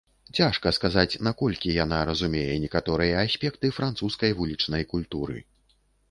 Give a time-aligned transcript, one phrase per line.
[0.37, 5.37] Цяжка сказаць, наколькі яна разумее некаторыя аспекты французскай вулічнай культуры.